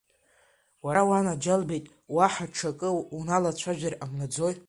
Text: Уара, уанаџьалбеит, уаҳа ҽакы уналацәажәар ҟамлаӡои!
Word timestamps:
Уара, 0.85 1.01
уанаџьалбеит, 1.09 1.85
уаҳа 2.15 2.45
ҽакы 2.55 2.89
уналацәажәар 3.17 3.93
ҟамлаӡои! 3.99 4.55